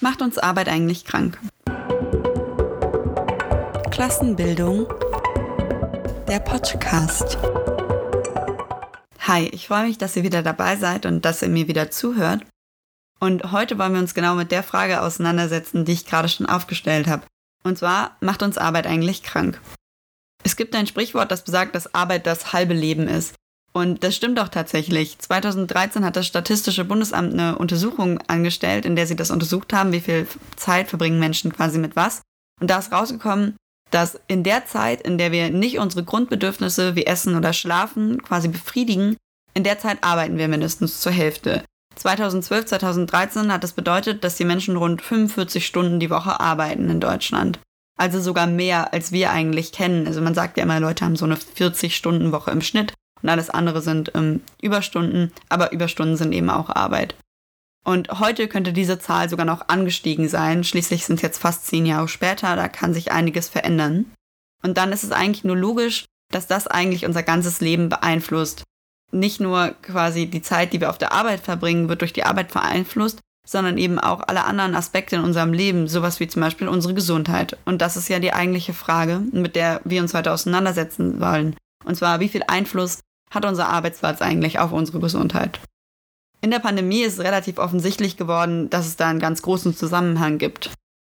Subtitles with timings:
[0.00, 1.40] Macht uns Arbeit eigentlich krank?
[3.90, 4.86] Klassenbildung.
[6.28, 7.36] Der Podcast.
[9.26, 12.46] Hi, ich freue mich, dass ihr wieder dabei seid und dass ihr mir wieder zuhört.
[13.18, 17.08] Und heute wollen wir uns genau mit der Frage auseinandersetzen, die ich gerade schon aufgestellt
[17.08, 17.26] habe.
[17.64, 19.60] Und zwar, macht uns Arbeit eigentlich krank?
[20.44, 23.34] Es gibt ein Sprichwort, das besagt, dass Arbeit das halbe Leben ist.
[23.78, 25.20] Und das stimmt auch tatsächlich.
[25.20, 30.00] 2013 hat das Statistische Bundesamt eine Untersuchung angestellt, in der sie das untersucht haben, wie
[30.00, 32.22] viel Zeit verbringen Menschen quasi mit was.
[32.60, 33.54] Und da ist rausgekommen,
[33.92, 38.48] dass in der Zeit, in der wir nicht unsere Grundbedürfnisse wie Essen oder Schlafen quasi
[38.48, 39.16] befriedigen,
[39.54, 41.62] in der Zeit arbeiten wir mindestens zur Hälfte.
[41.94, 46.98] 2012, 2013 hat das bedeutet, dass die Menschen rund 45 Stunden die Woche arbeiten in
[46.98, 47.60] Deutschland.
[47.96, 50.08] Also sogar mehr, als wir eigentlich kennen.
[50.08, 53.80] Also man sagt ja immer, Leute haben so eine 40-Stunden-Woche im Schnitt und alles andere
[53.82, 57.14] sind ähm, Überstunden, aber Überstunden sind eben auch Arbeit.
[57.84, 60.62] Und heute könnte diese Zahl sogar noch angestiegen sein.
[60.62, 64.12] Schließlich sind es jetzt fast zehn Jahre später, da kann sich einiges verändern.
[64.62, 68.64] Und dann ist es eigentlich nur logisch, dass das eigentlich unser ganzes Leben beeinflusst.
[69.10, 72.52] Nicht nur quasi die Zeit, die wir auf der Arbeit verbringen, wird durch die Arbeit
[72.52, 76.92] beeinflusst, sondern eben auch alle anderen Aspekte in unserem Leben, sowas wie zum Beispiel unsere
[76.92, 77.56] Gesundheit.
[77.64, 81.56] Und das ist ja die eigentliche Frage, mit der wir uns heute auseinandersetzen wollen.
[81.84, 83.00] Und zwar, wie viel Einfluss
[83.30, 85.60] hat unser Arbeitsplatz eigentlich auf unsere Gesundheit?
[86.40, 90.38] In der Pandemie ist es relativ offensichtlich geworden, dass es da einen ganz großen Zusammenhang
[90.38, 90.70] gibt.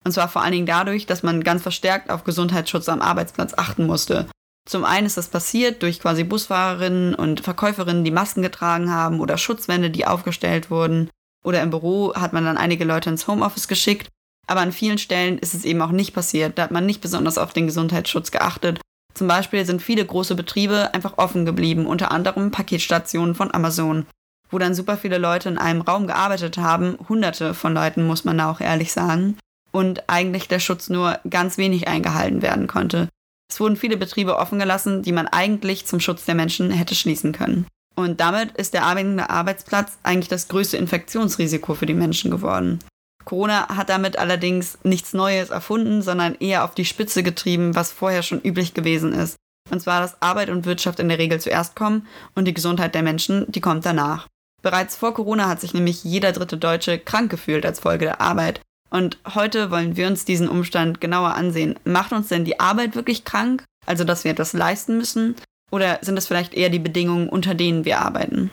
[0.03, 3.85] Und zwar vor allen Dingen dadurch, dass man ganz verstärkt auf Gesundheitsschutz am Arbeitsplatz achten
[3.85, 4.27] musste.
[4.67, 9.37] Zum einen ist das passiert durch quasi Busfahrerinnen und Verkäuferinnen, die Masken getragen haben oder
[9.37, 11.09] Schutzwände, die aufgestellt wurden.
[11.43, 14.07] Oder im Büro hat man dann einige Leute ins Homeoffice geschickt.
[14.47, 16.57] Aber an vielen Stellen ist es eben auch nicht passiert.
[16.57, 18.81] Da hat man nicht besonders auf den Gesundheitsschutz geachtet
[19.13, 24.05] zum Beispiel sind viele große Betriebe einfach offen geblieben, unter anderem Paketstationen von Amazon,
[24.49, 28.39] wo dann super viele Leute in einem Raum gearbeitet haben, hunderte von Leuten, muss man
[28.39, 29.37] auch ehrlich sagen,
[29.71, 33.07] und eigentlich der Schutz nur ganz wenig eingehalten werden konnte.
[33.49, 37.33] Es wurden viele Betriebe offen gelassen, die man eigentlich zum Schutz der Menschen hätte schließen
[37.33, 37.65] können.
[37.95, 42.79] Und damit ist der arbeitende Arbeitsplatz eigentlich das größte Infektionsrisiko für die Menschen geworden.
[43.25, 48.23] Corona hat damit allerdings nichts Neues erfunden, sondern eher auf die Spitze getrieben, was vorher
[48.23, 49.35] schon üblich gewesen ist.
[49.69, 53.03] Und zwar, dass Arbeit und Wirtschaft in der Regel zuerst kommen und die Gesundheit der
[53.03, 54.27] Menschen, die kommt danach.
[54.61, 58.61] Bereits vor Corona hat sich nämlich jeder dritte Deutsche krank gefühlt als Folge der Arbeit.
[58.89, 61.79] Und heute wollen wir uns diesen Umstand genauer ansehen.
[61.85, 63.63] Macht uns denn die Arbeit wirklich krank?
[63.85, 65.35] Also, dass wir etwas leisten müssen?
[65.71, 68.51] Oder sind es vielleicht eher die Bedingungen, unter denen wir arbeiten?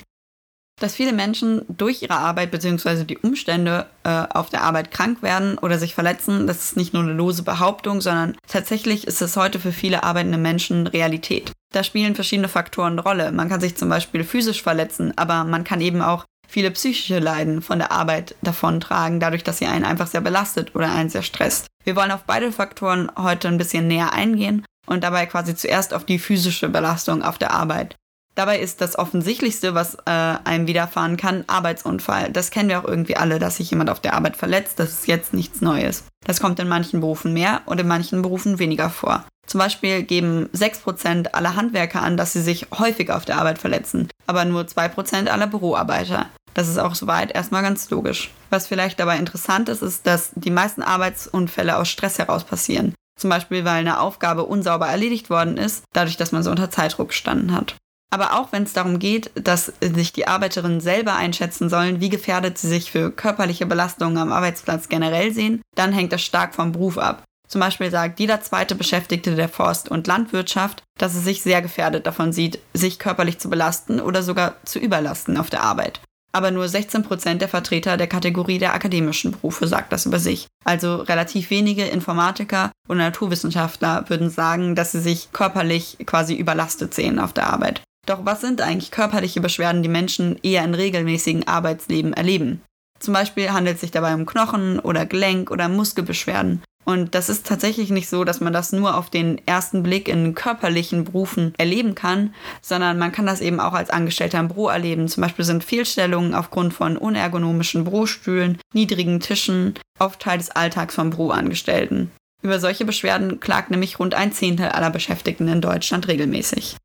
[0.80, 3.04] Dass viele Menschen durch ihre Arbeit bzw.
[3.04, 7.02] die Umstände äh, auf der Arbeit krank werden oder sich verletzen, das ist nicht nur
[7.02, 11.52] eine lose Behauptung, sondern tatsächlich ist es heute für viele arbeitende Menschen Realität.
[11.72, 13.32] Da spielen verschiedene Faktoren eine Rolle.
[13.32, 17.60] Man kann sich zum Beispiel physisch verletzen, aber man kann eben auch viele psychische Leiden
[17.60, 21.66] von der Arbeit davontragen, dadurch, dass sie einen einfach sehr belastet oder einen sehr stresst.
[21.84, 26.04] Wir wollen auf beide Faktoren heute ein bisschen näher eingehen und dabei quasi zuerst auf
[26.04, 27.96] die physische Belastung auf der Arbeit.
[28.38, 30.10] Dabei ist das Offensichtlichste, was äh,
[30.44, 32.30] einem widerfahren kann, Arbeitsunfall.
[32.30, 34.78] Das kennen wir auch irgendwie alle, dass sich jemand auf der Arbeit verletzt.
[34.78, 36.04] Das ist jetzt nichts Neues.
[36.24, 39.24] Das kommt in manchen Berufen mehr und in manchen Berufen weniger vor.
[39.48, 44.08] Zum Beispiel geben 6% aller Handwerker an, dass sie sich häufig auf der Arbeit verletzen,
[44.28, 46.26] aber nur 2% aller Büroarbeiter.
[46.54, 48.30] Das ist auch soweit erstmal ganz logisch.
[48.50, 52.94] Was vielleicht dabei interessant ist, ist, dass die meisten Arbeitsunfälle aus Stress heraus passieren.
[53.18, 57.08] Zum Beispiel, weil eine Aufgabe unsauber erledigt worden ist, dadurch, dass man so unter Zeitdruck
[57.08, 57.74] gestanden hat.
[58.10, 62.56] Aber auch wenn es darum geht, dass sich die Arbeiterinnen selber einschätzen sollen, wie gefährdet
[62.56, 66.96] sie sich für körperliche Belastungen am Arbeitsplatz generell sehen, dann hängt das stark vom Beruf
[66.96, 67.22] ab.
[67.46, 72.06] Zum Beispiel sagt jeder zweite Beschäftigte der Forst- und Landwirtschaft, dass er sich sehr gefährdet
[72.06, 76.00] davon sieht, sich körperlich zu belasten oder sogar zu überlasten auf der Arbeit.
[76.30, 80.46] Aber nur 16 Prozent der Vertreter der Kategorie der akademischen Berufe sagt das über sich.
[80.62, 87.18] Also relativ wenige Informatiker und Naturwissenschaftler würden sagen, dass sie sich körperlich quasi überlastet sehen
[87.18, 87.82] auf der Arbeit.
[88.08, 92.62] Doch was sind eigentlich körperliche Beschwerden, die Menschen eher in regelmäßigen Arbeitsleben erleben?
[93.00, 96.62] Zum Beispiel handelt es sich dabei um Knochen- oder Gelenk- oder Muskelbeschwerden.
[96.86, 100.34] Und das ist tatsächlich nicht so, dass man das nur auf den ersten Blick in
[100.34, 105.06] körperlichen Berufen erleben kann, sondern man kann das eben auch als Angestellter im Büro erleben.
[105.06, 111.10] Zum Beispiel sind Fehlstellungen aufgrund von unergonomischen Bürostühlen, niedrigen Tischen oft Teil des Alltags von
[111.10, 112.10] Büroangestellten.
[112.40, 116.76] Über solche Beschwerden klagt nämlich rund ein Zehntel aller Beschäftigten in Deutschland regelmäßig.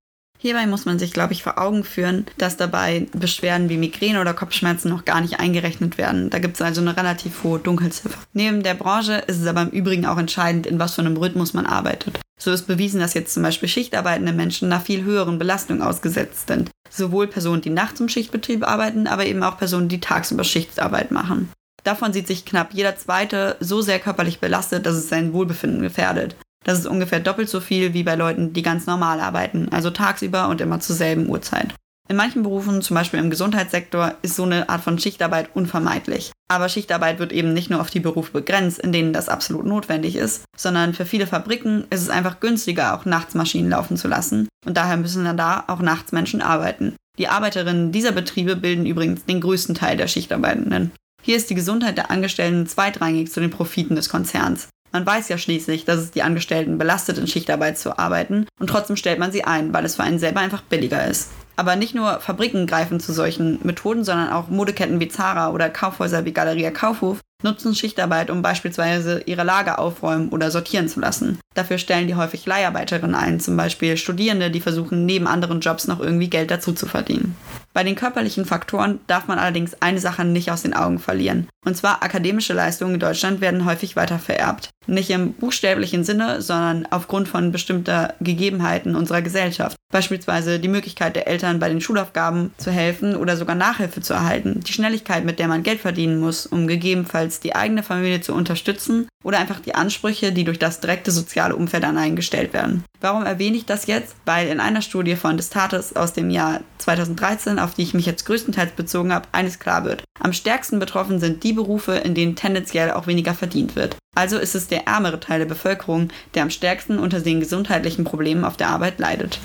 [0.44, 4.34] Hierbei muss man sich, glaube ich, vor Augen führen, dass dabei Beschwerden wie Migräne oder
[4.34, 6.30] Kopfschmerzen noch gar nicht eingerechnet werden.
[6.30, 8.18] Da gibt es also eine relativ hohe Dunkelziffer.
[8.34, 11.54] Neben der Branche ist es aber im Übrigen auch entscheidend, in was für einem Rhythmus
[11.54, 12.20] man arbeitet.
[12.38, 16.72] So ist bewiesen, dass jetzt zum Beispiel schichtarbeitende Menschen nach viel höheren Belastungen ausgesetzt sind.
[16.90, 21.54] Sowohl Personen, die nachts im Schichtbetrieb arbeiten, aber eben auch Personen, die tagsüber Schichtarbeit machen.
[21.86, 26.36] Davon sieht sich knapp jeder zweite so sehr körperlich belastet, dass es sein Wohlbefinden gefährdet.
[26.64, 30.48] Das ist ungefähr doppelt so viel wie bei Leuten, die ganz normal arbeiten, also tagsüber
[30.48, 31.74] und immer zur selben Uhrzeit.
[32.10, 36.32] In manchen Berufen, zum Beispiel im Gesundheitssektor, ist so eine Art von Schichtarbeit unvermeidlich.
[36.50, 40.18] Aber Schichtarbeit wird eben nicht nur auf die Berufe begrenzt, in denen das absolut notwendig
[40.18, 44.50] ist, sondern für viele Fabriken ist es einfach günstiger, auch nachts Maschinen laufen zu lassen.
[44.66, 46.96] Und daher müssen dann da auch nachts Menschen arbeiten.
[47.18, 50.92] Die Arbeiterinnen dieser Betriebe bilden übrigens den größten Teil der Schichtarbeitenden.
[51.22, 54.68] Hier ist die Gesundheit der Angestellten zweitrangig zu den Profiten des Konzerns.
[54.94, 58.96] Man weiß ja schließlich, dass es die Angestellten belastet, in Schichtarbeit zu arbeiten, und trotzdem
[58.96, 61.32] stellt man sie ein, weil es für einen selber einfach billiger ist.
[61.56, 66.26] Aber nicht nur Fabriken greifen zu solchen Methoden, sondern auch Modeketten wie Zara oder Kaufhäuser
[66.26, 71.40] wie Galeria Kaufhof nutzen Schichtarbeit, um beispielsweise ihre Lager aufräumen oder sortieren zu lassen.
[71.56, 76.00] Dafür stellen die häufig Leiharbeiterinnen ein, zum Beispiel Studierende, die versuchen, neben anderen Jobs noch
[76.00, 77.36] irgendwie Geld dazu zu verdienen.
[77.74, 81.48] Bei den körperlichen Faktoren darf man allerdings eine Sache nicht aus den Augen verlieren.
[81.66, 84.70] Und zwar akademische Leistungen in Deutschland werden häufig weiter vererbt.
[84.86, 89.78] Nicht im buchstäblichen Sinne, sondern aufgrund von bestimmter Gegebenheiten unserer Gesellschaft.
[89.92, 94.60] Beispielsweise die Möglichkeit der Eltern bei den Schulaufgaben zu helfen oder sogar Nachhilfe zu erhalten.
[94.68, 99.08] Die Schnelligkeit, mit der man Geld verdienen muss, um gegebenenfalls die eigene Familie zu unterstützen
[99.24, 102.84] oder einfach die Ansprüche, die durch das direkte soziale Umfeld an einen gestellt werden.
[103.00, 104.16] Warum erwähne ich das jetzt?
[104.26, 108.26] Weil in einer Studie von Destatis aus dem Jahr 2013, auf die ich mich jetzt
[108.26, 110.04] größtenteils bezogen habe, eines klar wird.
[110.20, 113.96] Am stärksten betroffen sind die Berufe, in denen tendenziell auch weniger verdient wird.
[114.16, 118.46] Also ist es der ärmere Teil der Bevölkerung, der am stärksten unter den gesundheitlichen Problemen
[118.46, 119.40] auf der Arbeit leidet.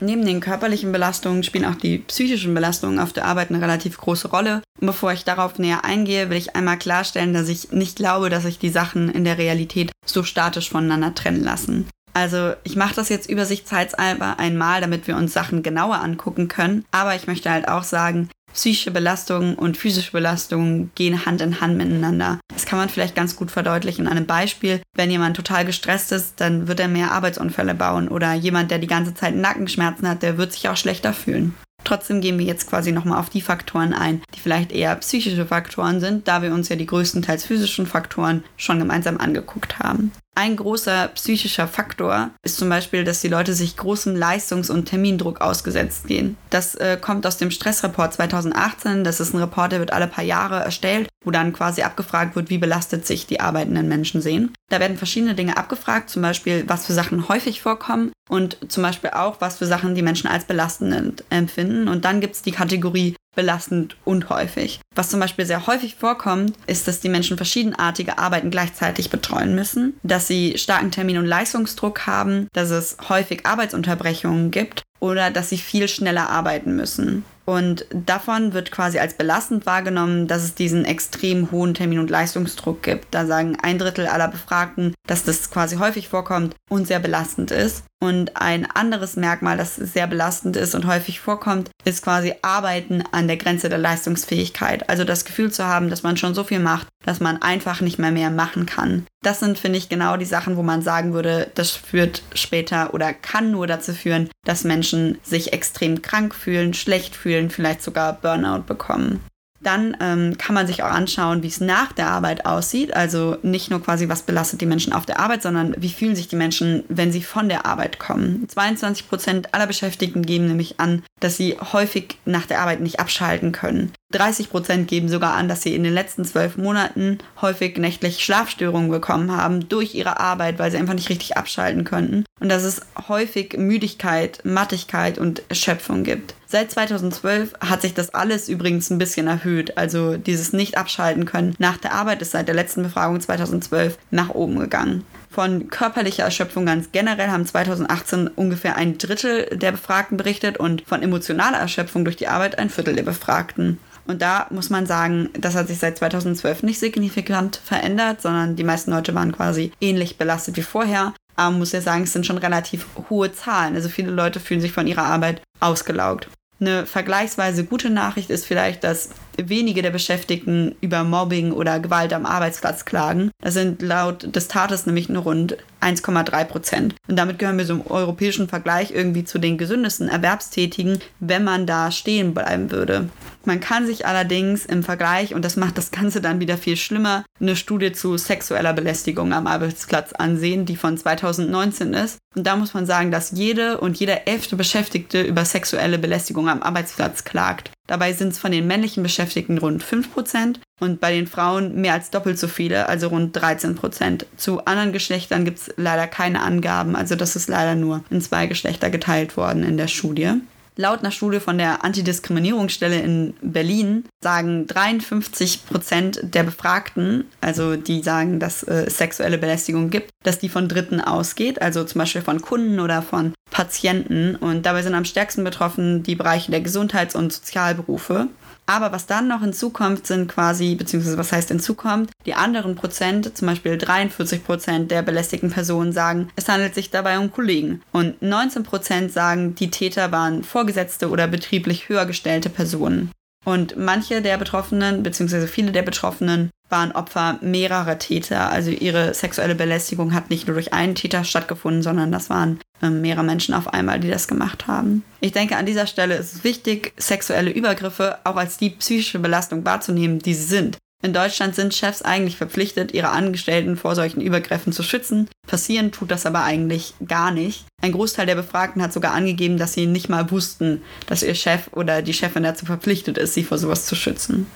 [0.00, 4.28] Neben den körperlichen Belastungen spielen auch die psychischen Belastungen auf der Arbeit eine relativ große
[4.28, 4.62] Rolle.
[4.80, 8.42] Und bevor ich darauf näher eingehe, will ich einmal klarstellen, dass ich nicht glaube, dass
[8.42, 11.86] sich die Sachen in der Realität so statisch voneinander trennen lassen.
[12.14, 16.84] Also ich mache das jetzt übersichtshalber einmal, damit wir uns Sachen genauer angucken können.
[16.92, 21.76] Aber ich möchte halt auch sagen, psychische Belastungen und physische Belastungen gehen Hand in Hand
[21.76, 22.38] miteinander.
[22.48, 24.80] Das kann man vielleicht ganz gut verdeutlichen in einem Beispiel.
[24.94, 28.08] Wenn jemand total gestresst ist, dann wird er mehr Arbeitsunfälle bauen.
[28.08, 31.54] Oder jemand, der die ganze Zeit Nackenschmerzen hat, der wird sich auch schlechter fühlen.
[31.84, 36.00] Trotzdem gehen wir jetzt quasi nochmal auf die Faktoren ein, die vielleicht eher psychische Faktoren
[36.00, 40.10] sind, da wir uns ja die größtenteils physischen Faktoren schon gemeinsam angeguckt haben.
[40.36, 45.40] Ein großer psychischer Faktor ist zum Beispiel, dass die Leute sich großem Leistungs- und Termindruck
[45.40, 46.36] ausgesetzt gehen.
[46.50, 49.04] Das äh, kommt aus dem Stressreport 2018.
[49.04, 52.50] Das ist ein Report, der wird alle paar Jahre erstellt, wo dann quasi abgefragt wird,
[52.50, 54.52] wie belastet sich die arbeitenden Menschen sehen.
[54.70, 59.10] Da werden verschiedene Dinge abgefragt, zum Beispiel, was für Sachen häufig vorkommen und zum Beispiel
[59.10, 61.73] auch, was für Sachen die Menschen als belastend empfinden.
[61.88, 64.80] Und dann gibt es die Kategorie belastend und häufig.
[64.94, 69.98] Was zum Beispiel sehr häufig vorkommt, ist, dass die Menschen verschiedenartige Arbeiten gleichzeitig betreuen müssen,
[70.02, 75.58] dass sie starken Termin- und Leistungsdruck haben, dass es häufig Arbeitsunterbrechungen gibt oder dass sie
[75.58, 77.24] viel schneller arbeiten müssen.
[77.44, 82.82] Und davon wird quasi als belastend wahrgenommen, dass es diesen extrem hohen Termin- und Leistungsdruck
[82.82, 83.08] gibt.
[83.14, 87.84] Da sagen ein Drittel aller Befragten, dass das quasi häufig vorkommt und sehr belastend ist.
[88.04, 93.28] Und ein anderes Merkmal, das sehr belastend ist und häufig vorkommt, ist quasi Arbeiten an
[93.28, 94.90] der Grenze der Leistungsfähigkeit.
[94.90, 97.98] Also das Gefühl zu haben, dass man schon so viel macht, dass man einfach nicht
[97.98, 99.06] mehr mehr machen kann.
[99.22, 103.14] Das sind, finde ich, genau die Sachen, wo man sagen würde, das führt später oder
[103.14, 108.64] kann nur dazu führen, dass Menschen sich extrem krank fühlen, schlecht fühlen, vielleicht sogar Burnout
[108.66, 109.24] bekommen.
[109.64, 112.94] Dann ähm, kann man sich auch anschauen, wie es nach der Arbeit aussieht.
[112.94, 116.28] Also nicht nur quasi, was belastet die Menschen auf der Arbeit, sondern wie fühlen sich
[116.28, 118.46] die Menschen, wenn sie von der Arbeit kommen.
[118.48, 123.52] 22 Prozent aller Beschäftigten geben nämlich an, dass sie häufig nach der Arbeit nicht abschalten
[123.52, 123.92] können.
[124.12, 128.90] 30 Prozent geben sogar an, dass sie in den letzten zwölf Monaten häufig nächtlich Schlafstörungen
[128.90, 132.24] bekommen haben durch ihre Arbeit, weil sie einfach nicht richtig abschalten könnten.
[132.40, 136.34] Und dass es häufig Müdigkeit, Mattigkeit und Erschöpfung gibt.
[136.46, 139.76] Seit 2012 hat sich das alles übrigens ein bisschen erhöht.
[139.76, 144.60] Also dieses Nicht-Abschalten können nach der Arbeit ist seit der letzten Befragung 2012 nach oben
[144.60, 145.04] gegangen.
[145.30, 151.02] Von körperlicher Erschöpfung ganz generell haben 2018 ungefähr ein Drittel der Befragten berichtet und von
[151.02, 153.80] emotionaler Erschöpfung durch die Arbeit ein Viertel der Befragten.
[154.06, 158.64] Und da muss man sagen, das hat sich seit 2012 nicht signifikant verändert, sondern die
[158.64, 161.14] meisten Leute waren quasi ähnlich belastet wie vorher.
[161.36, 163.74] Aber man muss ja sagen, es sind schon relativ hohe Zahlen.
[163.74, 166.28] Also viele Leute fühlen sich von ihrer Arbeit ausgelaugt.
[166.60, 169.10] Eine vergleichsweise gute Nachricht ist vielleicht, dass
[169.42, 173.30] wenige der Beschäftigten über Mobbing oder Gewalt am Arbeitsplatz klagen.
[173.40, 176.94] Das sind laut des Tates nämlich nur rund 1,3 Prozent.
[177.08, 181.66] Und damit gehören wir so im europäischen Vergleich irgendwie zu den gesündesten Erwerbstätigen, wenn man
[181.66, 183.08] da stehen bleiben würde.
[183.44, 187.24] Man kann sich allerdings im Vergleich, und das macht das Ganze dann wieder viel schlimmer,
[187.40, 192.18] eine Studie zu sexueller Belästigung am Arbeitsplatz ansehen, die von 2019 ist.
[192.34, 196.62] Und da muss man sagen, dass jede und jeder elfte Beschäftigte über sexuelle Belästigung am
[196.62, 197.70] Arbeitsplatz klagt.
[197.86, 202.10] Dabei sind es von den männlichen Beschäftigten rund 5% und bei den Frauen mehr als
[202.10, 204.24] doppelt so viele, also rund 13%.
[204.36, 208.46] Zu anderen Geschlechtern gibt es leider keine Angaben, also das ist leider nur in zwei
[208.46, 210.32] Geschlechter geteilt worden in der Studie.
[210.76, 218.02] Laut einer Studie von der Antidiskriminierungsstelle in Berlin sagen 53 Prozent der Befragten, also die
[218.02, 222.22] sagen, dass äh, es sexuelle Belästigung gibt, dass die von Dritten ausgeht, also zum Beispiel
[222.22, 224.34] von Kunden oder von Patienten.
[224.34, 228.26] Und dabei sind am stärksten betroffen die Bereiche der Gesundheits- und Sozialberufe.
[228.66, 233.48] Aber was dann noch hinzukommt, sind quasi, beziehungsweise was heißt hinzukommt, die anderen Prozent, zum
[233.48, 237.82] Beispiel 43 Prozent der belästigten Personen sagen, es handelt sich dabei um Kollegen.
[237.92, 243.10] Und 19 Prozent sagen, die Täter waren Vorgesetzte oder betrieblich höher gestellte Personen.
[243.44, 248.50] Und manche der Betroffenen, beziehungsweise viele der Betroffenen, waren Opfer mehrerer Täter.
[248.50, 252.58] Also ihre sexuelle Belästigung hat nicht nur durch einen Täter stattgefunden, sondern das waren
[252.90, 255.02] mehrere Menschen auf einmal, die das gemacht haben.
[255.20, 259.64] Ich denke, an dieser Stelle ist es wichtig, sexuelle Übergriffe auch als die psychische Belastung
[259.64, 260.78] wahrzunehmen, die sie sind.
[261.04, 265.28] In Deutschland sind Chefs eigentlich verpflichtet, ihre Angestellten vor solchen Übergriffen zu schützen.
[265.46, 267.66] Passieren tut das aber eigentlich gar nicht.
[267.82, 271.68] Ein Großteil der Befragten hat sogar angegeben, dass sie nicht mal wussten, dass ihr Chef
[271.72, 274.46] oder die Chefin dazu verpflichtet ist, sie vor sowas zu schützen.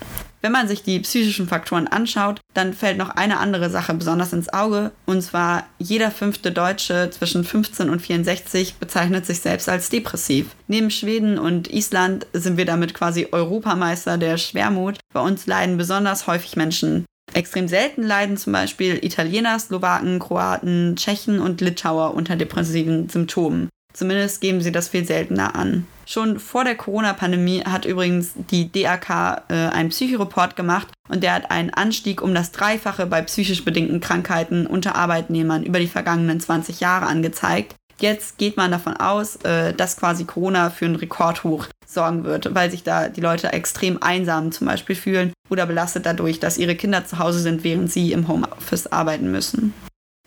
[0.41, 4.51] Wenn man sich die psychischen Faktoren anschaut, dann fällt noch eine andere Sache besonders ins
[4.53, 4.91] Auge.
[5.05, 10.55] Und zwar jeder fünfte Deutsche zwischen 15 und 64 bezeichnet sich selbst als depressiv.
[10.67, 14.99] Neben Schweden und Island sind wir damit quasi Europameister der Schwermut.
[15.13, 21.39] Bei uns leiden besonders häufig Menschen Extrem selten leiden zum Beispiel Italiener, Slowaken, Kroaten, Tschechen
[21.39, 23.69] und Litauer unter depressiven Symptomen.
[23.93, 25.87] Zumindest geben sie das viel seltener an.
[26.05, 31.51] Schon vor der Corona-Pandemie hat übrigens die DAK äh, einen Psychoreport gemacht und der hat
[31.51, 36.79] einen Anstieg um das Dreifache bei psychisch bedingten Krankheiten unter Arbeitnehmern über die vergangenen 20
[36.79, 37.75] Jahre angezeigt.
[37.99, 42.71] Jetzt geht man davon aus, äh, dass quasi Corona für einen Rekordhoch sorgen wird, weil
[42.71, 47.05] sich da die Leute extrem einsam zum Beispiel fühlen oder belastet dadurch, dass ihre Kinder
[47.05, 49.73] zu Hause sind, während sie im Homeoffice arbeiten müssen.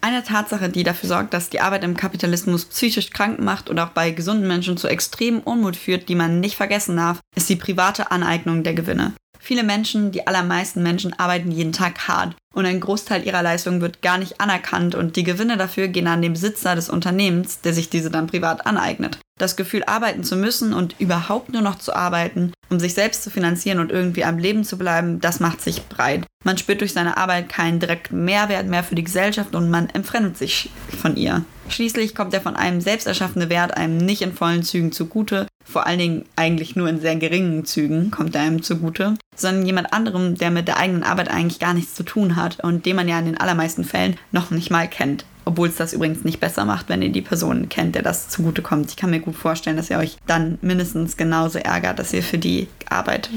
[0.05, 3.91] Eine Tatsache, die dafür sorgt, dass die Arbeit im Kapitalismus psychisch krank macht und auch
[3.91, 8.11] bei gesunden Menschen zu extremen Unmut führt, die man nicht vergessen darf, ist die private
[8.11, 9.13] Aneignung der Gewinne.
[9.45, 14.01] Viele Menschen, die allermeisten Menschen arbeiten jeden Tag hart und ein Großteil ihrer Leistung wird
[14.01, 17.91] gar nicht anerkannt und die Gewinne dafür gehen an den Besitzer des Unternehmens, der sich
[17.91, 19.19] diese dann privat aneignet.
[19.41, 23.31] Das Gefühl, arbeiten zu müssen und überhaupt nur noch zu arbeiten, um sich selbst zu
[23.31, 26.25] finanzieren und irgendwie am Leben zu bleiben, das macht sich breit.
[26.45, 30.39] Man spürt durch seine Arbeit keinen direkten Mehrwert mehr für die Gesellschaft und man entfremdet
[30.39, 30.71] sich
[31.01, 31.45] von ihr.
[31.73, 35.87] Schließlich kommt der von einem selbst erschaffene Wert einem nicht in vollen Zügen zugute, vor
[35.87, 40.35] allen Dingen eigentlich nur in sehr geringen Zügen kommt er einem zugute, sondern jemand anderem,
[40.35, 43.19] der mit der eigenen Arbeit eigentlich gar nichts zu tun hat und den man ja
[43.19, 45.25] in den allermeisten Fällen noch nicht mal kennt.
[45.45, 48.91] Obwohl es das übrigens nicht besser macht, wenn ihr die Person kennt, der das zugutekommt.
[48.91, 52.39] Ich kann mir gut vorstellen, dass ihr euch dann mindestens genauso ärgert, dass ihr für
[52.39, 53.33] die arbeitet.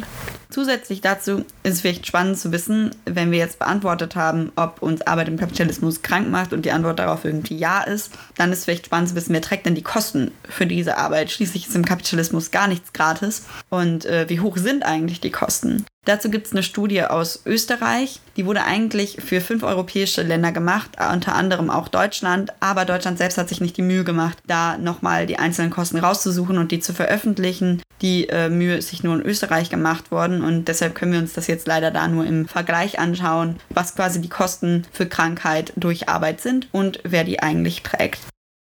[0.49, 5.01] Zusätzlich dazu ist es vielleicht spannend zu wissen, wenn wir jetzt beantwortet haben, ob uns
[5.01, 8.65] Arbeit im Kapitalismus krank macht und die Antwort darauf irgendwie ja ist, dann ist es
[8.65, 11.31] vielleicht spannend zu wissen, wer trägt denn die Kosten für diese Arbeit.
[11.31, 13.45] Schließlich ist im Kapitalismus gar nichts gratis.
[13.69, 15.85] Und äh, wie hoch sind eigentlich die Kosten?
[16.05, 18.21] Dazu gibt es eine Studie aus Österreich.
[18.37, 22.53] Die wurde eigentlich für fünf europäische Länder gemacht, unter anderem auch Deutschland.
[22.59, 26.59] Aber Deutschland selbst hat sich nicht die Mühe gemacht, da nochmal die einzelnen Kosten rauszusuchen
[26.59, 27.81] und die zu veröffentlichen.
[28.01, 31.33] Die äh, Mühe ist sich nur in Österreich gemacht worden und deshalb können wir uns
[31.33, 36.07] das jetzt leider da nur im Vergleich anschauen, was quasi die Kosten für Krankheit durch
[36.07, 38.19] Arbeit sind und wer die eigentlich trägt.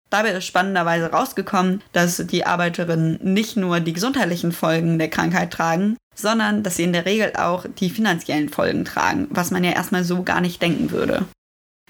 [0.08, 5.96] Dabei ist spannenderweise rausgekommen, dass die Arbeiterinnen nicht nur die gesundheitlichen Folgen der Krankheit tragen,
[6.14, 10.04] sondern dass sie in der Regel auch die finanziellen Folgen tragen, was man ja erstmal
[10.04, 11.26] so gar nicht denken würde.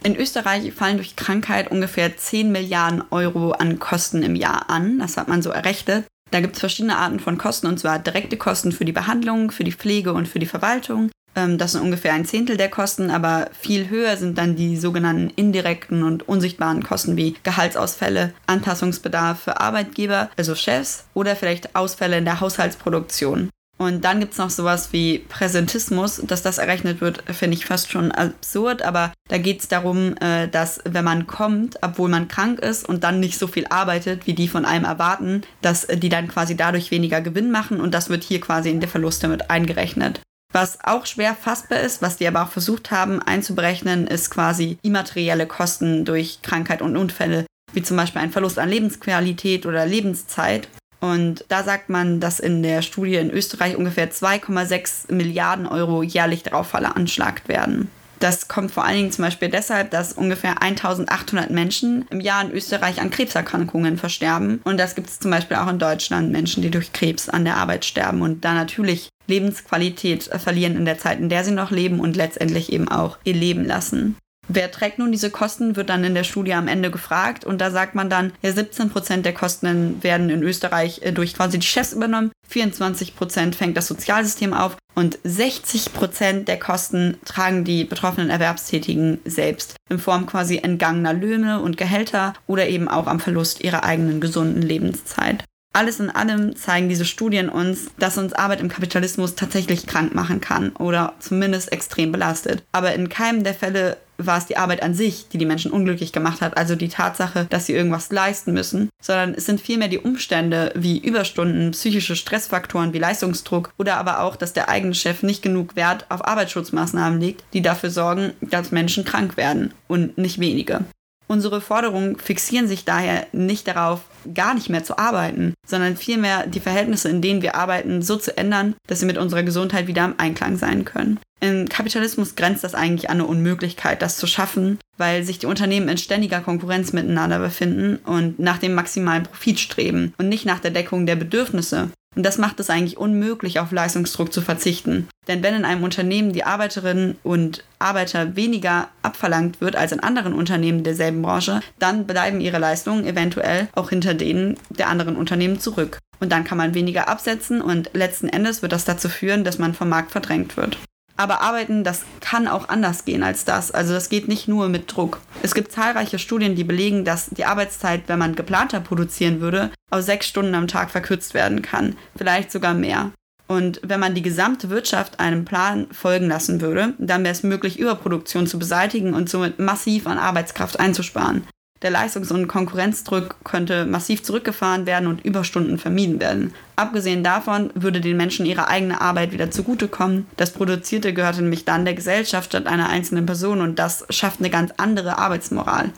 [0.02, 4.99] In Österreich fallen durch Krankheit ungefähr 10 Milliarden Euro an Kosten im Jahr an.
[4.99, 6.04] Das hat man so errechnet.
[6.31, 9.64] Da gibt es verschiedene Arten von Kosten, und zwar direkte Kosten für die Behandlung, für
[9.64, 11.11] die Pflege und für die Verwaltung.
[11.37, 15.31] Ähm, das sind ungefähr ein Zehntel der Kosten, aber viel höher sind dann die sogenannten
[15.31, 22.25] indirekten und unsichtbaren Kosten wie Gehaltsausfälle, Anpassungsbedarf für Arbeitgeber, also Chefs, oder vielleicht Ausfälle in
[22.25, 23.50] der Haushaltsproduktion.
[23.76, 26.23] Und dann gibt es noch sowas wie Präsentismus.
[26.25, 28.83] Dass das errechnet wird, finde ich fast schon absurd.
[28.83, 33.04] Aber da geht es darum, äh, dass wenn man kommt, obwohl man krank ist und
[33.04, 36.90] dann nicht so viel arbeitet, wie die von einem erwarten, dass die dann quasi dadurch
[36.90, 37.81] weniger Gewinn machen.
[37.81, 40.21] Und das wird hier quasi in der Verluste mit eingerechnet.
[40.54, 45.49] Was auch schwer fassbar ist, was die aber auch versucht haben einzuberechnen, ist quasi immaterielle
[45.49, 50.69] Kosten durch Krankheit und Unfälle, wie zum Beispiel ein Verlust an Lebensqualität oder Lebenszeit.
[51.04, 56.44] Und da sagt man, dass in der Studie in Österreich ungefähr 2,6 Milliarden Euro jährlich
[56.44, 57.90] darauf veranschlagt werden.
[58.20, 62.52] Das kommt vor allen Dingen zum Beispiel deshalb, dass ungefähr 1800 Menschen im Jahr in
[62.52, 64.62] Österreich an Krebserkrankungen versterben.
[64.64, 67.58] Und das gibt es zum Beispiel auch in Deutschland, Menschen, die durch Krebs an der
[67.58, 72.00] Arbeit sterben und da natürlich Lebensqualität verlieren in der Zeit, in der sie noch leben
[72.00, 74.16] und letztendlich eben auch ihr Leben lassen.
[74.48, 77.44] Wer trägt nun diese Kosten, wird dann in der Studie am Ende gefragt.
[77.44, 81.34] Und da sagt man dann, ja, 17 Prozent der Kosten werden in Österreich äh, durch
[81.34, 87.16] quasi die Chefs übernommen, 24 Prozent fängt das Sozialsystem auf und 60 Prozent der Kosten
[87.24, 93.06] tragen die betroffenen Erwerbstätigen selbst in Form quasi entgangener Löhne und Gehälter oder eben auch
[93.06, 95.44] am Verlust ihrer eigenen gesunden Lebenszeit.
[95.76, 100.40] Alles in allem zeigen diese Studien uns, dass uns Arbeit im Kapitalismus tatsächlich krank machen
[100.40, 102.62] kann oder zumindest extrem belastet.
[102.71, 106.12] Aber in keinem der Fälle war es die Arbeit an sich, die die Menschen unglücklich
[106.12, 109.99] gemacht hat, also die Tatsache, dass sie irgendwas leisten müssen, sondern es sind vielmehr die
[109.99, 115.43] Umstände wie Überstunden, psychische Stressfaktoren wie Leistungsdruck oder aber auch, dass der eigene Chef nicht
[115.43, 120.85] genug Wert auf Arbeitsschutzmaßnahmen legt, die dafür sorgen, dass Menschen krank werden und nicht wenige.
[121.26, 124.02] Unsere Forderungen fixieren sich daher nicht darauf,
[124.35, 128.37] gar nicht mehr zu arbeiten, sondern vielmehr die Verhältnisse, in denen wir arbeiten, so zu
[128.37, 131.19] ändern, dass sie mit unserer Gesundheit wieder im Einklang sein können.
[131.40, 135.88] Im Kapitalismus grenzt das eigentlich an eine Unmöglichkeit, das zu schaffen, weil sich die Unternehmen
[135.88, 140.71] in ständiger Konkurrenz miteinander befinden und nach dem maximalen Profit streben und nicht nach der
[140.71, 145.09] Deckung der Bedürfnisse und das macht es eigentlich unmöglich, auf Leistungsdruck zu verzichten.
[145.26, 150.35] Denn wenn in einem Unternehmen die Arbeiterinnen und Arbeiter weniger abverlangt wird als in anderen
[150.35, 155.99] Unternehmen derselben Branche, dann bleiben ihre Leistungen eventuell auch hinter denen der anderen Unternehmen zurück.
[156.21, 159.75] Und dann kann man weniger absetzen und letzten Endes wird das dazu führen, dass man
[159.75, 160.78] vom Markt verdrängt wird.
[161.16, 163.71] Aber arbeiten, das kann auch anders gehen als das.
[163.71, 165.21] Also das geht nicht nur mit Druck.
[165.42, 170.02] Es gibt zahlreiche Studien, die belegen, dass die Arbeitszeit, wenn man geplanter produzieren würde, auf
[170.02, 171.97] sechs Stunden am Tag verkürzt werden kann.
[172.16, 173.12] Vielleicht sogar mehr.
[173.47, 177.78] Und wenn man die gesamte Wirtschaft einem Plan folgen lassen würde, dann wäre es möglich,
[177.78, 181.47] Überproduktion zu beseitigen und somit massiv an Arbeitskraft einzusparen.
[181.85, 186.54] Der Leistungs- und Konkurrenzdruck könnte massiv zurückgefahren werden und Überstunden vermieden werden.
[186.76, 190.26] Abgesehen davon würde den Menschen ihre eigene Arbeit wieder zugutekommen.
[190.38, 194.49] Das Produzierte gehörte nämlich dann der Gesellschaft statt einer einzelnen Person und das schafft eine
[194.49, 195.90] ganz andere Arbeitsmoral.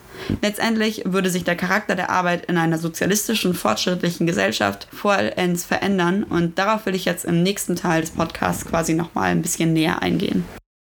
[0.42, 6.58] Letztendlich würde sich der Charakter der Arbeit in einer sozialistischen, fortschrittlichen Gesellschaft vollends verändern und
[6.58, 10.44] darauf will ich jetzt im nächsten Teil des Podcasts quasi nochmal ein bisschen näher eingehen.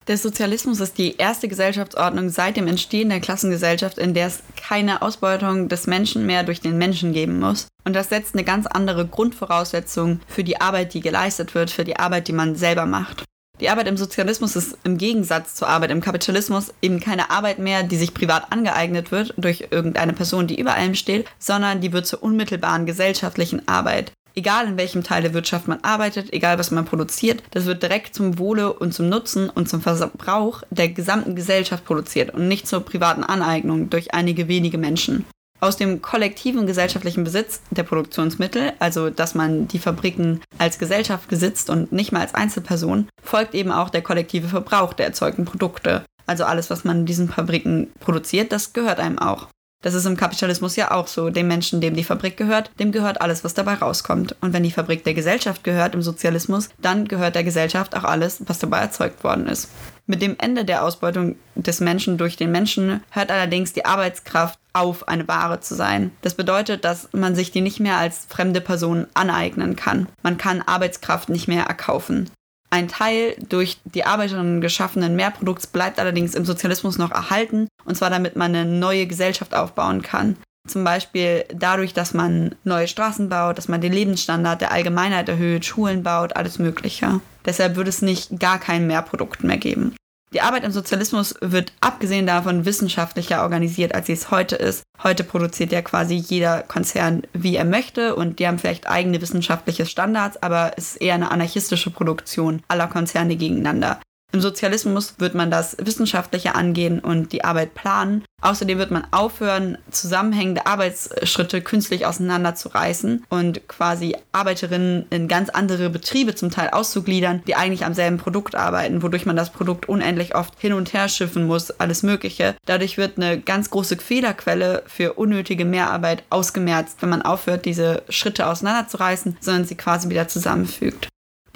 [0.08, 5.02] Der Sozialismus ist die erste Gesellschaftsordnung seit dem Entstehen der Klassengesellschaft, in der es keine
[5.02, 7.68] Ausbeutung des Menschen mehr durch den Menschen geben muss.
[7.84, 11.98] Und das setzt eine ganz andere Grundvoraussetzung für die Arbeit, die geleistet wird, für die
[11.98, 13.26] Arbeit, die man selber macht.
[13.60, 17.84] Die Arbeit im Sozialismus ist im Gegensatz zur Arbeit im Kapitalismus eben keine Arbeit mehr,
[17.84, 22.08] die sich privat angeeignet wird durch irgendeine Person, die über allem steht, sondern die wird
[22.08, 26.86] zur unmittelbaren gesellschaftlichen Arbeit egal in welchem Teil der Wirtschaft man arbeitet, egal was man
[26.86, 31.84] produziert, das wird direkt zum Wohle und zum Nutzen und zum Verbrauch der gesamten Gesellschaft
[31.84, 35.26] produziert und nicht zur privaten Aneignung durch einige wenige Menschen.
[35.60, 41.72] Aus dem kollektiven gesellschaftlichen Besitz der Produktionsmittel, also dass man die Fabriken als Gesellschaft besitzt
[41.72, 46.04] und nicht mal als Einzelperson, folgt eben auch der kollektive Verbrauch der erzeugten Produkte.
[46.28, 49.48] Also alles, was man in diesen Fabriken produziert, das gehört einem auch.
[49.82, 51.30] Das ist im Kapitalismus ja auch so.
[51.30, 54.36] Dem Menschen, dem die Fabrik gehört, dem gehört alles, was dabei rauskommt.
[54.42, 58.42] Und wenn die Fabrik der Gesellschaft gehört im Sozialismus, dann gehört der Gesellschaft auch alles,
[58.48, 59.70] was dabei erzeugt worden ist.
[60.08, 65.08] Mit dem Ende der Ausbeutung des Menschen durch den Menschen hört allerdings die Arbeitskraft auf,
[65.08, 66.12] eine Ware zu sein.
[66.22, 70.08] Das bedeutet, dass man sich die nicht mehr als fremde Person aneignen kann.
[70.24, 72.30] Man kann Arbeitskraft nicht mehr erkaufen.
[72.70, 78.10] Ein Teil durch die Arbeiterinnen geschaffenen Mehrprodukts bleibt allerdings im Sozialismus noch erhalten, und zwar
[78.10, 80.36] damit man eine neue Gesellschaft aufbauen kann.
[80.68, 85.64] Zum Beispiel dadurch, dass man neue Straßen baut, dass man den Lebensstandard der Allgemeinheit erhöht,
[85.64, 87.22] Schulen baut, alles Mögliche.
[87.46, 89.96] Deshalb würde es nicht gar kein Mehrprodukt mehr geben.
[90.34, 94.84] Die Arbeit im Sozialismus wird abgesehen davon wissenschaftlicher organisiert, als sie es heute ist.
[95.02, 99.86] Heute produziert ja quasi jeder Konzern, wie er möchte und die haben vielleicht eigene wissenschaftliche
[99.86, 104.02] Standards, aber es ist eher eine anarchistische Produktion aller Konzerne gegeneinander.
[104.34, 108.26] Im Sozialismus wird man das wissenschaftlicher angehen und die Arbeit planen.
[108.42, 116.36] Außerdem wird man aufhören, zusammenhängende Arbeitsschritte künstlich auseinanderzureißen und quasi Arbeiterinnen in ganz andere Betriebe
[116.36, 120.54] zum Teil auszugliedern, die eigentlich am selben Produkt arbeiten, wodurch man das Produkt unendlich oft
[120.60, 122.56] hin und her schiffen muss, alles Mögliche.
[122.66, 128.46] Dadurch wird eine ganz große Fehlerquelle für unnötige Mehrarbeit ausgemerzt, wenn man aufhört, diese Schritte
[128.46, 131.08] auseinanderzureißen, sondern sie quasi wieder zusammenfügt.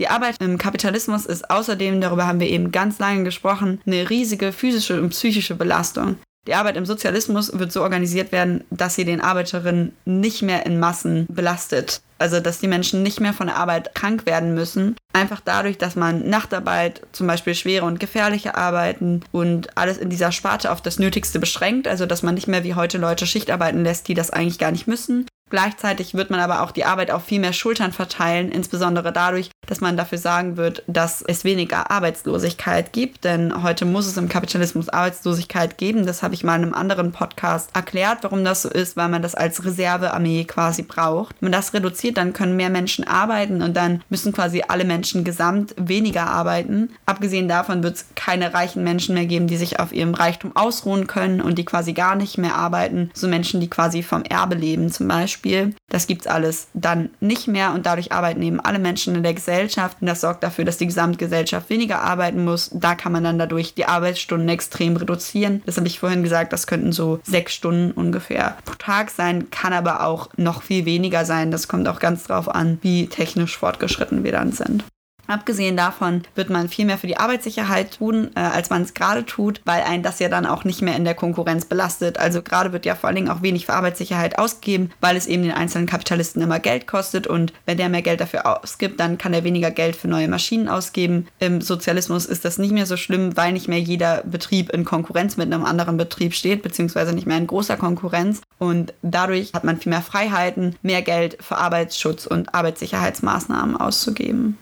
[0.01, 4.51] Die Arbeit im Kapitalismus ist außerdem, darüber haben wir eben ganz lange gesprochen, eine riesige
[4.51, 6.17] physische und psychische Belastung.
[6.47, 10.79] Die Arbeit im Sozialismus wird so organisiert werden, dass sie den Arbeiterinnen nicht mehr in
[10.79, 12.01] Massen belastet.
[12.17, 14.95] Also, dass die Menschen nicht mehr von der Arbeit krank werden müssen.
[15.13, 20.31] Einfach dadurch, dass man Nachtarbeit, zum Beispiel schwere und gefährliche Arbeiten und alles in dieser
[20.31, 21.87] Sparte auf das Nötigste beschränkt.
[21.87, 24.71] Also, dass man nicht mehr wie heute Leute Schicht arbeiten lässt, die das eigentlich gar
[24.71, 25.27] nicht müssen.
[25.51, 29.81] Gleichzeitig wird man aber auch die Arbeit auf viel mehr Schultern verteilen, insbesondere dadurch, dass
[29.81, 33.25] man dafür sagen wird, dass es weniger Arbeitslosigkeit gibt.
[33.25, 36.05] Denn heute muss es im Kapitalismus Arbeitslosigkeit geben.
[36.05, 39.21] Das habe ich mal in einem anderen Podcast erklärt, warum das so ist, weil man
[39.21, 41.35] das als Reservearmee quasi braucht.
[41.41, 45.25] Wenn man das reduziert, dann können mehr Menschen arbeiten und dann müssen quasi alle Menschen
[45.25, 46.91] gesamt weniger arbeiten.
[47.05, 51.07] Abgesehen davon wird es keine reichen Menschen mehr geben, die sich auf ihrem Reichtum ausruhen
[51.07, 53.11] können und die quasi gar nicht mehr arbeiten.
[53.13, 55.40] So Menschen, die quasi vom Erbe leben zum Beispiel.
[55.41, 55.73] Beispiel.
[55.89, 59.33] Das gibt es alles dann nicht mehr und dadurch arbeiten eben alle Menschen in der
[59.33, 62.69] Gesellschaft und das sorgt dafür, dass die Gesamtgesellschaft weniger arbeiten muss.
[62.73, 65.61] Da kann man dann dadurch die Arbeitsstunden extrem reduzieren.
[65.65, 69.73] Das habe ich vorhin gesagt, das könnten so sechs Stunden ungefähr pro Tag sein, kann
[69.73, 71.51] aber auch noch viel weniger sein.
[71.51, 74.83] Das kommt auch ganz drauf an, wie technisch fortgeschritten wir dann sind.
[75.31, 79.25] Abgesehen davon wird man viel mehr für die Arbeitssicherheit tun, äh, als man es gerade
[79.25, 82.17] tut, weil ein das ja dann auch nicht mehr in der Konkurrenz belastet.
[82.17, 85.43] Also gerade wird ja vor allen Dingen auch wenig für Arbeitssicherheit ausgegeben, weil es eben
[85.43, 89.33] den einzelnen Kapitalisten immer Geld kostet und wenn der mehr Geld dafür ausgibt, dann kann
[89.33, 91.27] er weniger Geld für neue Maschinen ausgeben.
[91.39, 95.37] Im Sozialismus ist das nicht mehr so schlimm, weil nicht mehr jeder Betrieb in Konkurrenz
[95.37, 99.77] mit einem anderen Betrieb steht, beziehungsweise nicht mehr in großer Konkurrenz und dadurch hat man
[99.77, 104.57] viel mehr Freiheiten, mehr Geld für Arbeitsschutz und Arbeitssicherheitsmaßnahmen auszugeben.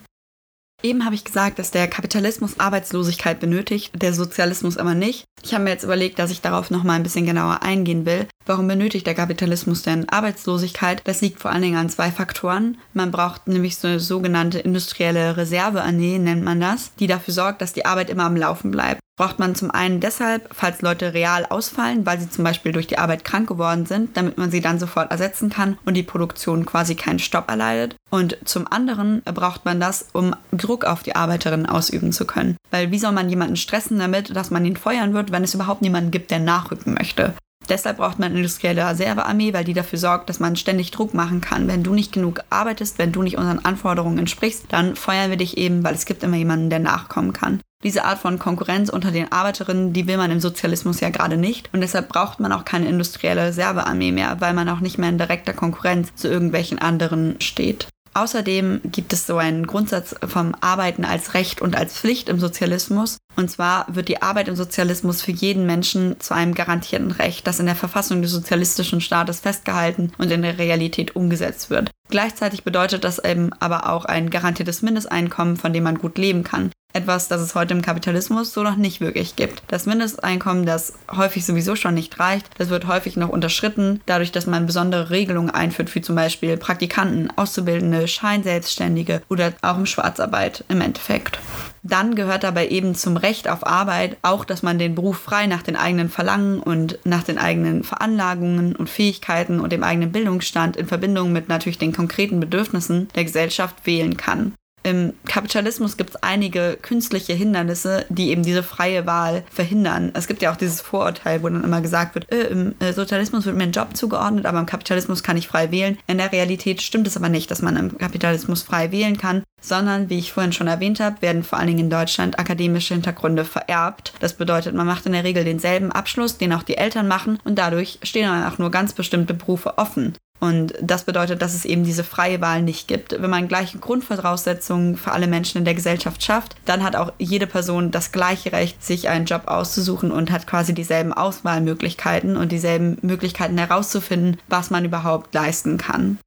[0.81, 5.25] Eben habe ich gesagt, dass der Kapitalismus Arbeitslosigkeit benötigt, der Sozialismus aber nicht.
[5.43, 8.27] Ich habe mir jetzt überlegt, dass ich darauf noch mal ein bisschen genauer eingehen will.
[8.45, 11.01] Warum benötigt der Kapitalismus denn Arbeitslosigkeit?
[11.03, 12.77] Das liegt vor allen Dingen an zwei Faktoren.
[12.93, 17.73] Man braucht nämlich so eine sogenannte industrielle Reservearmee, nennt man das, die dafür sorgt, dass
[17.73, 22.05] die Arbeit immer am Laufen bleibt braucht man zum einen deshalb, falls Leute real ausfallen,
[22.05, 25.12] weil sie zum Beispiel durch die Arbeit krank geworden sind, damit man sie dann sofort
[25.12, 27.97] ersetzen kann und die Produktion quasi keinen Stopp erleidet.
[28.10, 32.55] Und zum anderen braucht man das, um Druck auf die Arbeiterinnen ausüben zu können.
[32.71, 35.82] Weil wie soll man jemanden stressen damit, dass man ihn feuern wird, wenn es überhaupt
[35.82, 37.34] niemanden gibt, der nachrücken möchte?
[37.69, 41.39] Deshalb braucht man eine industrielle Reservearmee, weil die dafür sorgt, dass man ständig Druck machen
[41.39, 41.67] kann.
[41.67, 45.58] Wenn du nicht genug arbeitest, wenn du nicht unseren Anforderungen entsprichst, dann feuern wir dich
[45.58, 47.62] eben, weil es gibt immer jemanden, der nachkommen kann.
[47.84, 51.69] Diese Art von Konkurrenz unter den Arbeiterinnen, die will man im Sozialismus ja gerade nicht.
[51.73, 55.17] Und deshalb braucht man auch keine industrielle Reservearmee mehr, weil man auch nicht mehr in
[55.17, 57.88] direkter Konkurrenz zu irgendwelchen anderen steht.
[58.13, 63.17] Außerdem gibt es so einen Grundsatz vom Arbeiten als Recht und als Pflicht im Sozialismus.
[63.35, 67.59] Und zwar wird die Arbeit im Sozialismus für jeden Menschen zu einem garantierten Recht, das
[67.59, 71.91] in der Verfassung des sozialistischen Staates festgehalten und in der Realität umgesetzt wird.
[72.09, 76.71] Gleichzeitig bedeutet das eben aber auch ein garantiertes Mindesteinkommen, von dem man gut leben kann.
[76.99, 79.63] Etwas, das es heute im Kapitalismus so noch nicht wirklich gibt.
[79.67, 84.47] Das Mindesteinkommen, das häufig sowieso schon nicht reicht, das wird häufig noch unterschritten, dadurch, dass
[84.47, 90.81] man besondere Regelungen einführt, wie zum Beispiel Praktikanten, Auszubildende, Scheinselbstständige oder auch im Schwarzarbeit im
[90.81, 91.39] Endeffekt.
[91.83, 95.63] Dann gehört dabei eben zum Recht auf Arbeit auch, dass man den Beruf frei nach
[95.63, 100.88] den eigenen Verlangen und nach den eigenen Veranlagungen und Fähigkeiten und dem eigenen Bildungsstand in
[100.88, 104.53] Verbindung mit natürlich den konkreten Bedürfnissen der Gesellschaft wählen kann.
[104.89, 110.10] Im Kapitalismus gibt es einige künstliche Hindernisse, die eben diese freie Wahl verhindern.
[110.15, 113.45] Es gibt ja auch dieses Vorurteil, wo dann immer gesagt wird, äh, im äh, Sozialismus
[113.45, 115.99] wird mir ein Job zugeordnet, aber im Kapitalismus kann ich frei wählen.
[116.08, 120.10] In der Realität stimmt es aber nicht, dass man im Kapitalismus frei wählen kann, sondern,
[120.10, 124.13] wie ich vorhin schon erwähnt habe, werden vor allen Dingen in Deutschland akademische Hintergründe vererbt.
[124.19, 127.60] Das bedeutet, man macht in der Regel denselben Abschluss, den auch die Eltern machen und
[127.60, 130.15] dadurch stehen dann auch nur ganz bestimmte Berufe offen.
[130.39, 133.12] Und das bedeutet, dass es eben diese freie Wahl nicht gibt.
[133.21, 137.47] Wenn man gleiche Grundvoraussetzungen für alle Menschen in der Gesellschaft schafft, dann hat auch jede
[137.47, 142.97] Person das gleiche Recht, sich einen Job auszusuchen und hat quasi dieselben Auswahlmöglichkeiten und dieselben
[143.02, 146.19] Möglichkeiten herauszufinden, was man überhaupt leisten kann.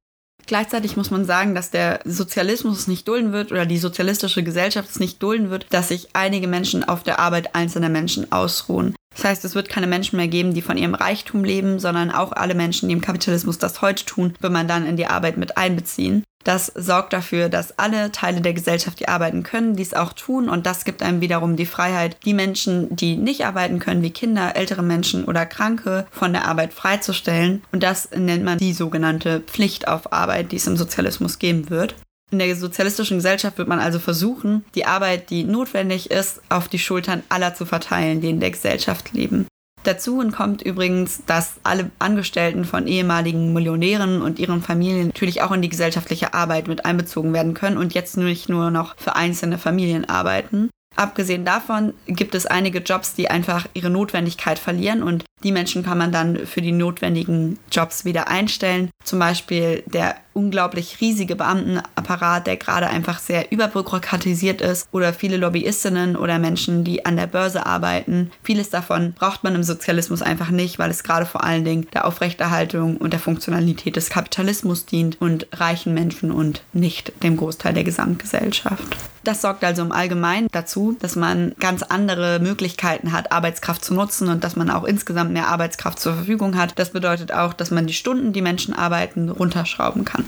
[0.45, 4.99] Gleichzeitig muss man sagen, dass der Sozialismus nicht dulden wird oder die sozialistische Gesellschaft es
[4.99, 8.93] nicht dulden wird, dass sich einige Menschen auf der Arbeit einzelner Menschen ausruhen.
[9.15, 12.31] Das heißt, es wird keine Menschen mehr geben, die von ihrem Reichtum leben, sondern auch
[12.31, 15.57] alle Menschen, die im Kapitalismus das heute tun, wird man dann in die Arbeit mit
[15.57, 16.23] einbeziehen.
[16.43, 20.65] Das sorgt dafür, dass alle Teile der Gesellschaft, die arbeiten können, dies auch tun und
[20.65, 24.83] das gibt einem wiederum die Freiheit, die Menschen, die nicht arbeiten können, wie Kinder, ältere
[24.83, 30.11] Menschen oder Kranke, von der Arbeit freizustellen und das nennt man die sogenannte Pflicht auf
[30.11, 31.95] Arbeit, die es im Sozialismus geben wird.
[32.33, 36.79] In der sozialistischen Gesellschaft wird man also versuchen, die Arbeit, die notwendig ist, auf die
[36.79, 39.45] Schultern aller zu verteilen, die in der Gesellschaft leben.
[39.83, 45.61] Dazu kommt übrigens, dass alle Angestellten von ehemaligen Millionären und ihren Familien natürlich auch in
[45.61, 50.09] die gesellschaftliche Arbeit mit einbezogen werden können und jetzt nicht nur noch für einzelne Familien
[50.09, 50.71] arbeiten.
[50.95, 55.97] Abgesehen davon gibt es einige Jobs, die einfach ihre Notwendigkeit verlieren und Die Menschen kann
[55.97, 58.89] man dann für die notwendigen Jobs wieder einstellen.
[59.03, 66.15] Zum Beispiel der unglaublich riesige Beamtenapparat, der gerade einfach sehr überbürokratisiert ist oder viele Lobbyistinnen
[66.15, 68.31] oder Menschen, die an der Börse arbeiten.
[68.43, 72.05] Vieles davon braucht man im Sozialismus einfach nicht, weil es gerade vor allen Dingen der
[72.05, 77.83] Aufrechterhaltung und der Funktionalität des Kapitalismus dient und reichen Menschen und nicht dem Großteil der
[77.83, 78.97] Gesamtgesellschaft.
[79.23, 84.27] Das sorgt also im Allgemeinen dazu, dass man ganz andere Möglichkeiten hat, Arbeitskraft zu nutzen
[84.27, 86.77] und dass man auch insgesamt mehr Arbeitskraft zur Verfügung hat.
[86.77, 90.22] Das bedeutet auch, dass man die Stunden, die Menschen arbeiten, runterschrauben kann.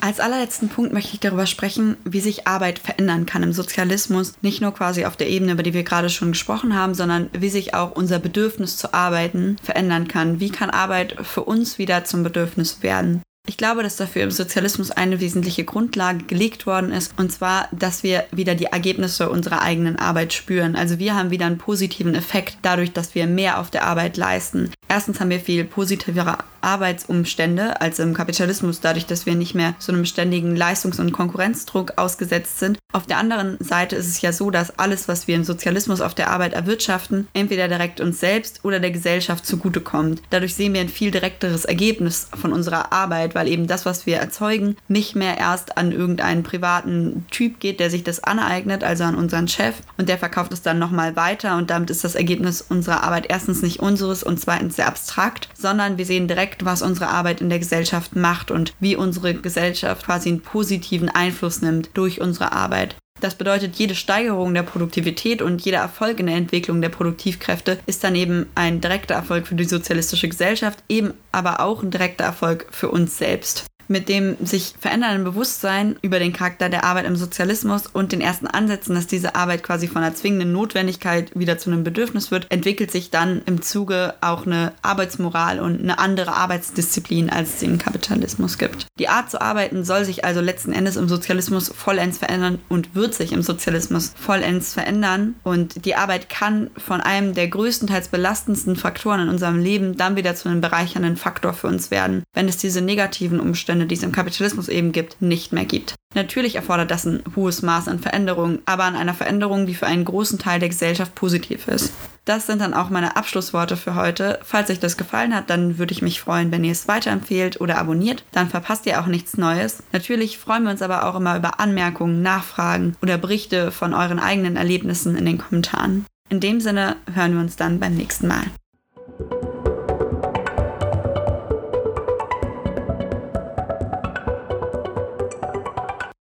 [0.00, 4.34] Als allerletzten Punkt möchte ich darüber sprechen, wie sich Arbeit verändern kann im Sozialismus.
[4.40, 7.50] Nicht nur quasi auf der Ebene, über die wir gerade schon gesprochen haben, sondern wie
[7.50, 10.40] sich auch unser Bedürfnis zu arbeiten verändern kann.
[10.40, 13.22] Wie kann Arbeit für uns wieder zum Bedürfnis werden?
[13.46, 18.02] Ich glaube, dass dafür im Sozialismus eine wesentliche Grundlage gelegt worden ist, und zwar, dass
[18.02, 20.76] wir wieder die Ergebnisse unserer eigenen Arbeit spüren.
[20.76, 24.70] Also wir haben wieder einen positiven Effekt dadurch, dass wir mehr auf der Arbeit leisten.
[24.88, 29.92] Erstens haben wir viel positivere Arbeitsumstände als im Kapitalismus, dadurch, dass wir nicht mehr so
[29.92, 32.78] einem ständigen Leistungs- und Konkurrenzdruck ausgesetzt sind.
[32.92, 36.14] Auf der anderen Seite ist es ja so, dass alles, was wir im Sozialismus auf
[36.14, 40.22] der Arbeit erwirtschaften, entweder direkt uns selbst oder der Gesellschaft zugutekommt.
[40.30, 44.16] Dadurch sehen wir ein viel direkteres Ergebnis von unserer Arbeit, weil eben das, was wir
[44.16, 49.14] erzeugen, nicht mehr erst an irgendeinen privaten Typ geht, der sich das aneignet, also an
[49.14, 53.02] unseren Chef, und der verkauft es dann nochmal weiter und damit ist das Ergebnis unserer
[53.04, 57.40] Arbeit erstens nicht unseres und zweitens sehr abstrakt, sondern wir sehen direkt, was unsere Arbeit
[57.40, 62.52] in der Gesellschaft macht und wie unsere Gesellschaft quasi einen positiven Einfluss nimmt durch unsere
[62.52, 62.96] Arbeit.
[63.20, 68.04] Das bedeutet, jede Steigerung der Produktivität und jeder Erfolg in der Entwicklung der Produktivkräfte ist
[68.04, 72.66] dann eben ein direkter Erfolg für die sozialistische Gesellschaft, eben aber auch ein direkter Erfolg
[72.70, 77.86] für uns selbst mit dem sich verändernden Bewusstsein über den Charakter der Arbeit im Sozialismus
[77.86, 81.84] und den ersten Ansätzen, dass diese Arbeit quasi von einer zwingenden Notwendigkeit wieder zu einem
[81.84, 87.56] Bedürfnis wird, entwickelt sich dann im Zuge auch eine Arbeitsmoral und eine andere Arbeitsdisziplin, als
[87.56, 88.86] es im Kapitalismus gibt.
[88.98, 93.14] Die Art zu arbeiten soll sich also letzten Endes im Sozialismus vollends verändern und wird
[93.14, 95.34] sich im Sozialismus vollends verändern.
[95.42, 100.34] Und die Arbeit kann von einem der größtenteils belastendsten Faktoren in unserem Leben dann wieder
[100.34, 104.02] zu einem bereichernden Faktor für uns werden, wenn es diese negativen Umstände Zustände, die es
[104.04, 105.94] im Kapitalismus eben gibt, nicht mehr gibt.
[106.14, 110.04] Natürlich erfordert das ein hohes Maß an Veränderung, aber an einer Veränderung, die für einen
[110.04, 111.92] großen Teil der Gesellschaft positiv ist.
[112.24, 114.38] Das sind dann auch meine Abschlussworte für heute.
[114.44, 117.78] Falls euch das gefallen hat, dann würde ich mich freuen, wenn ihr es weiterempfehlt oder
[117.78, 118.24] abonniert.
[118.30, 119.82] Dann verpasst ihr auch nichts Neues.
[119.92, 124.56] Natürlich freuen wir uns aber auch immer über Anmerkungen, Nachfragen oder Berichte von euren eigenen
[124.56, 126.06] Erlebnissen in den Kommentaren.
[126.30, 128.44] In dem Sinne hören wir uns dann beim nächsten Mal.